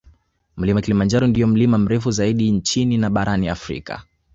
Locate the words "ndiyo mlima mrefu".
1.27-2.11